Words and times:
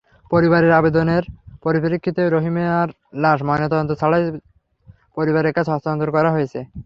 পরিবারের 0.31 0.71
আবেদনের 0.71 1.23
পরিপ্রেক্ষিতে 1.63 2.21
রহিমার 2.27 2.87
লাশ 3.23 3.39
ময়নাতদন্ত 3.47 3.91
ছাড়াই 4.01 4.23
পরিবারের 5.17 5.53
কাছে 5.57 5.69
হস্তান্তর 5.71 6.09
করা 6.15 6.29
হয়েছে। 6.35 6.59